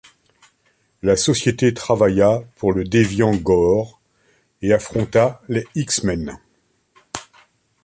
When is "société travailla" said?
1.15-2.41